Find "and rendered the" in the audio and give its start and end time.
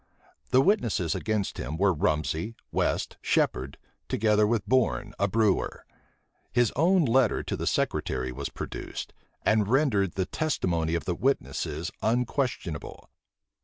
9.43-10.25